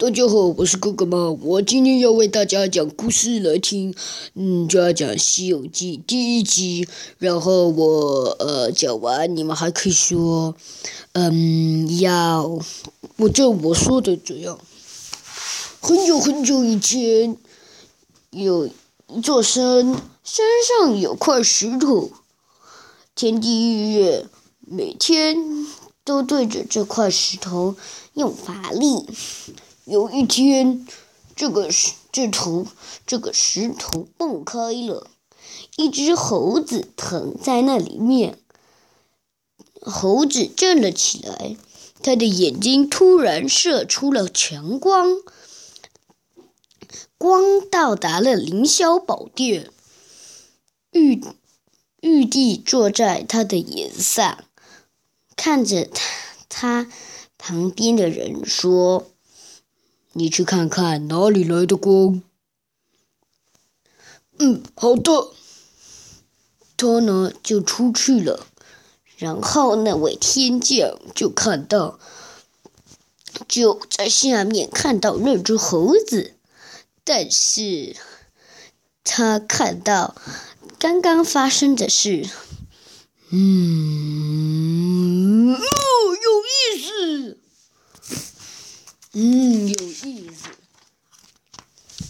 [0.00, 3.92] 大家好，我是哥哥猫，我今天要为大家讲故事来听。
[4.34, 6.86] 嗯，就要讲《西游记》第一集。
[7.18, 10.54] 然后我呃讲完，你们还可以说，
[11.14, 12.60] 嗯，要
[13.16, 14.60] 我就我说的这样。
[15.80, 17.36] 很久很久以前，
[18.30, 18.68] 有
[19.08, 19.84] 一座山，
[20.22, 20.46] 山
[20.78, 22.12] 上有块石头，
[23.16, 24.26] 天地日月
[24.60, 25.66] 每天
[26.04, 27.74] 都对着这块石头
[28.14, 29.04] 用法力。
[29.88, 30.86] 有一天，
[31.34, 32.66] 这个石这头
[33.06, 35.08] 这个石头蹦开了，
[35.76, 38.38] 一只猴子躺在那里面。
[39.80, 41.56] 猴子站了起来，
[42.02, 45.22] 他的眼睛突然射出了强光，
[47.16, 49.70] 光到达了凌霄宝殿。
[50.92, 51.24] 玉
[52.02, 54.44] 玉帝坐在他的眼上，
[55.34, 55.88] 看着
[56.50, 56.92] 他他
[57.38, 59.06] 旁边的人说。
[60.12, 62.22] 你去看看哪里来的光。
[64.38, 65.32] 嗯，好的。
[66.80, 68.46] 他呢就出去了，
[69.16, 71.98] 然后那位天将就看到，
[73.48, 76.34] 就在下面看到那只猴子，
[77.02, 77.96] 但是
[79.02, 80.14] 他看到
[80.78, 82.30] 刚刚发生的事，
[83.32, 85.60] 嗯，哦，
[86.22, 87.38] 有意思。
[89.20, 90.48] 嗯，有意思。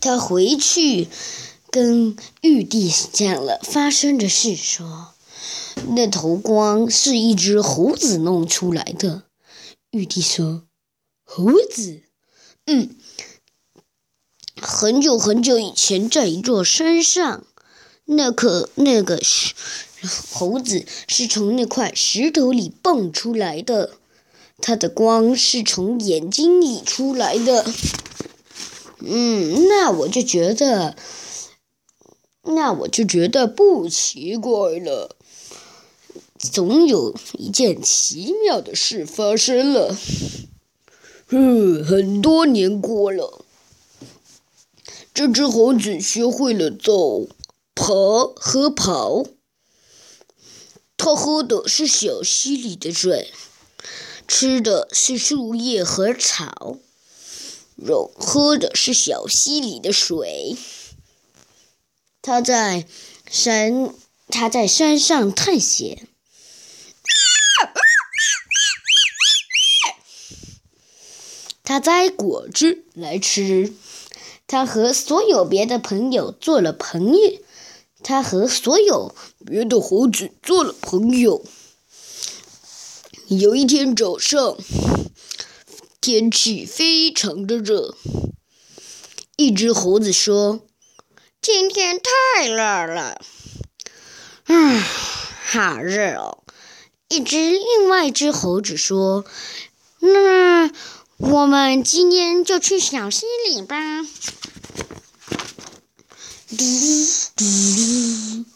[0.00, 1.08] 他回去
[1.68, 5.12] 跟玉帝讲了发生的事，说
[5.88, 9.24] 那头光是一只猴子弄出来的。
[9.90, 10.62] 玉帝说
[11.26, 12.02] ：“猴子，
[12.66, 12.94] 嗯，
[14.60, 17.44] 很久很久以前，在一座山上，
[18.04, 19.20] 那颗那个
[20.30, 23.98] 猴子是从那块石头里蹦出来的。”
[24.58, 27.64] 它的光是从眼睛里出来的，
[29.00, 30.96] 嗯，那我就觉得，
[32.42, 35.16] 那我就觉得不奇怪了。
[36.38, 39.96] 总有一件奇妙的事发生了。
[41.28, 43.44] 嗯，很多年过了，
[45.14, 47.28] 这只猴子学会了走、
[47.74, 47.94] 爬
[48.36, 49.24] 和跑。
[50.96, 53.32] 它喝的是小溪里的水。
[54.26, 56.78] 吃的是树叶和草，
[57.76, 60.56] 肉喝的是小溪里的水。
[62.22, 62.86] 他在
[63.30, 63.94] 山，
[64.28, 66.08] 他在山上探险。
[71.64, 73.72] 他摘果子来吃。
[74.46, 77.38] 他和所有别的朋友做了朋友。
[78.02, 79.14] 他和所有
[79.46, 81.44] 别的猴子做了朋友。
[83.38, 84.58] 有一天早上，
[86.02, 87.96] 天气非常的热。
[89.36, 90.60] 一只猴子说
[91.40, 93.22] ：“今天太热了，
[94.44, 94.86] 唉，
[95.46, 96.44] 好热哦。”
[97.08, 99.24] 一只另外一只猴子说
[100.00, 100.70] ：“那
[101.16, 104.02] 我们今天就去小溪里吧。”
[106.50, 106.56] 嘟
[107.36, 108.51] 嘟。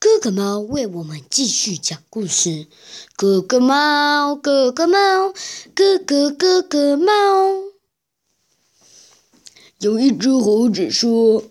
[0.00, 2.68] 哥哥猫为我们继续讲故事。
[3.16, 5.34] 哥哥猫，哥哥猫，
[5.74, 7.12] 哥哥哥哥猫。
[9.80, 11.42] 有一只猴子说：“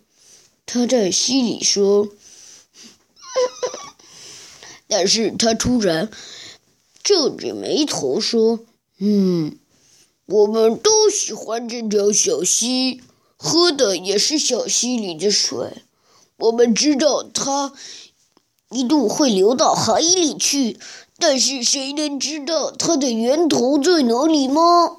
[0.66, 2.08] 他在溪里说，
[4.88, 6.10] 但是他突然
[7.04, 8.62] 皱着眉头说
[9.00, 9.60] ：‘嗯，
[10.26, 13.02] 我们都喜欢这条小溪，
[13.36, 15.84] 喝的也是小溪里的水。
[16.38, 17.74] 我们知道它。’”
[18.70, 20.78] 一度会流到海里去，
[21.18, 24.98] 但是谁能知道它的源头在哪里吗？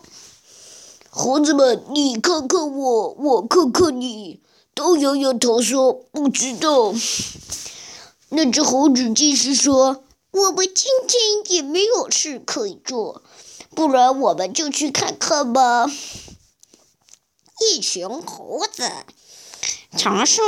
[1.11, 4.41] 猴子们，你看看我，我看看你，
[4.75, 6.95] 都摇摇头说不知道。
[8.31, 13.23] 那只猴子继续说：“我们今天也没有事可以做，
[13.75, 15.91] 不然我们就去看看吧。”
[17.73, 18.91] 一群猴子，
[19.97, 20.43] 长树。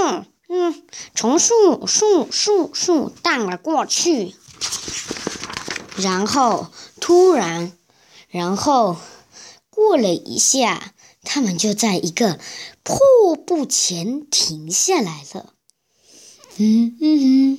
[0.53, 0.83] 嗯，
[1.15, 4.35] 从树树树树荡了过去，
[5.97, 7.73] 然后突然，
[8.29, 8.97] 然后
[9.71, 10.93] 过了一下，
[11.23, 12.41] 他们就在一个
[12.83, 15.55] 瀑布前停下来了。
[16.57, 17.59] 嗯嗯嗯。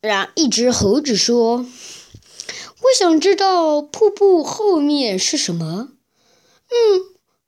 [0.00, 1.58] 然一只猴子说
[2.82, 5.90] ：“我想知道瀑布后面是什么。”
[6.68, 7.00] 嗯，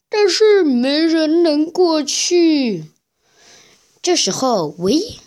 [0.08, 2.84] 但是没人能过去。
[4.06, 5.18] 这时候，喂，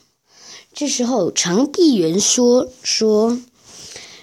[0.73, 3.37] 这时候长臂猿说：“说，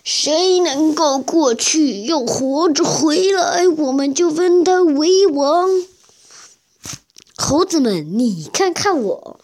[0.03, 5.69] 谁能够过去又活着回来，我们就封他为王。
[7.37, 9.41] 猴子们，你看看我，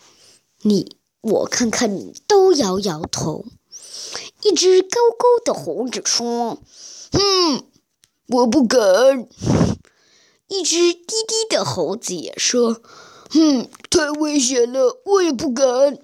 [0.63, 3.45] 你我看看你，都摇摇头。
[4.41, 6.57] 一只高高的猴子说
[7.13, 7.65] ：“哼，
[8.29, 9.29] 我不敢。”
[10.49, 12.81] 一只低低的猴子也说
[13.33, 15.99] ：“哼，太危险了，我也不敢。”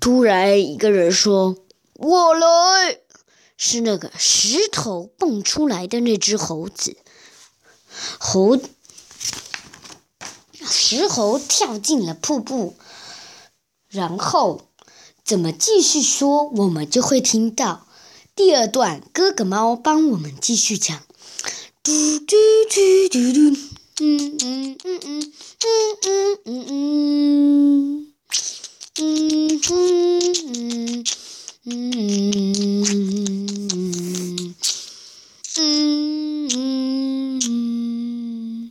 [0.00, 1.56] 突然，一个人说
[1.94, 2.98] ：“我来。”
[3.56, 6.96] 是那个石头蹦出来的那只猴子。
[8.18, 8.60] 猴
[10.64, 12.74] 石猴跳进了瀑布，
[13.88, 14.62] 然后
[15.24, 17.86] 怎么继续说，我们就会听到
[18.34, 19.00] 第二段。
[19.12, 21.00] 哥哥猫帮我们继续讲。
[21.84, 22.36] 嘟嘟
[22.68, 23.81] 嘟嘟嘟。
[24.00, 25.20] 嗯嗯嗯嗯
[25.60, 28.01] 嗯嗯嗯嗯